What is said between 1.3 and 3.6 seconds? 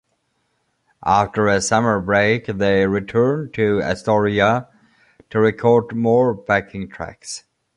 a summer break, they returned